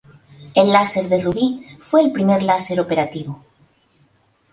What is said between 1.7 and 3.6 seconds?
fue el primer láser operativo.